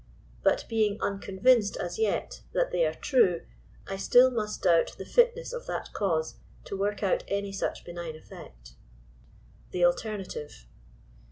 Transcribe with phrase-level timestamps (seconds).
[0.41, 3.41] But being unconvinced as yet that they are true,
[3.87, 8.15] I still must doubt the fitness of that cause to work out any such benign
[8.15, 8.73] effect.
[9.69, 10.65] THE ALTERNATIVE.